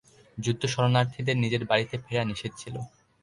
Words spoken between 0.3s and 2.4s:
যুদ্ধ শরণার্থীদের নিজের বাড়িতে ফেরা